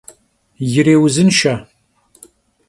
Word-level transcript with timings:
Yirêuzınşşe! 0.71 1.53